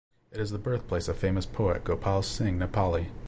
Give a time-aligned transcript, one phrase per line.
[0.31, 3.11] It is the birthplace of famous poet Gopal Singh Nepali.